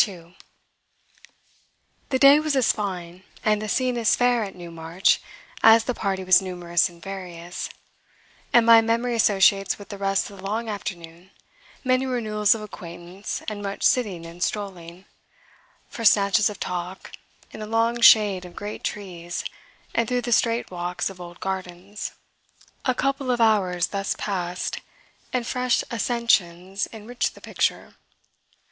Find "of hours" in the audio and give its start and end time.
23.29-23.85